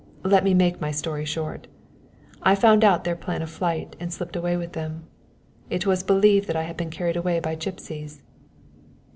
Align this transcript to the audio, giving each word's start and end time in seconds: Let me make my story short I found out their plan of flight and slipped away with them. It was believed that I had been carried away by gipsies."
Let 0.23 0.43
me 0.43 0.55
make 0.55 0.81
my 0.81 0.89
story 0.89 1.25
short 1.25 1.67
I 2.41 2.55
found 2.55 2.83
out 2.83 3.03
their 3.03 3.15
plan 3.15 3.43
of 3.43 3.51
flight 3.51 3.95
and 3.99 4.11
slipped 4.11 4.35
away 4.35 4.57
with 4.57 4.73
them. 4.73 5.03
It 5.69 5.85
was 5.85 6.01
believed 6.01 6.47
that 6.47 6.55
I 6.55 6.63
had 6.63 6.75
been 6.75 6.89
carried 6.89 7.15
away 7.17 7.39
by 7.39 7.53
gipsies." 7.53 8.23